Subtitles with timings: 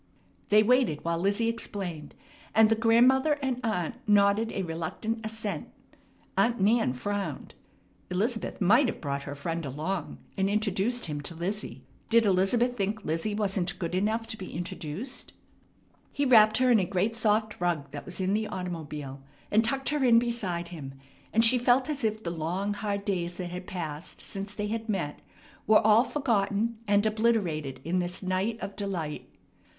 [0.49, 2.15] They waited while Lizzie explained,
[2.55, 5.69] and the grandmother and aunt nodded a reluctant assent.
[6.35, 7.53] Aunt Nan frowned.
[8.09, 11.83] Elizabeth might have brought her friend along, and introduced him to Lizzie.
[12.09, 15.33] Did Elizabeth think Lizzie wasn't good enough to be introduced?
[16.11, 19.21] He wrapped her in a great soft rug that was in the automobile,
[19.51, 20.95] and tucked her in beside him;
[21.31, 24.89] and she felt as if the long, hard days that had passed since they had
[24.89, 25.19] met
[25.67, 29.29] were all forgotten and obliterated in this night of delight.